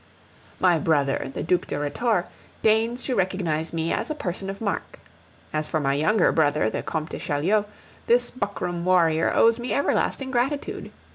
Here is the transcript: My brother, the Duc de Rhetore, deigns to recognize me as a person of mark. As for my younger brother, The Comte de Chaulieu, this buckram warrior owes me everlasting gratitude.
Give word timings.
My 0.59 0.79
brother, 0.79 1.29
the 1.31 1.43
Duc 1.43 1.67
de 1.67 1.77
Rhetore, 1.77 2.27
deigns 2.63 3.03
to 3.03 3.13
recognize 3.13 3.71
me 3.71 3.93
as 3.93 4.09
a 4.09 4.15
person 4.15 4.49
of 4.49 4.59
mark. 4.59 4.99
As 5.53 5.67
for 5.67 5.79
my 5.79 5.93
younger 5.93 6.31
brother, 6.31 6.71
The 6.71 6.81
Comte 6.81 7.11
de 7.11 7.19
Chaulieu, 7.19 7.65
this 8.07 8.31
buckram 8.31 8.83
warrior 8.83 9.31
owes 9.31 9.59
me 9.59 9.73
everlasting 9.75 10.31
gratitude. 10.31 10.91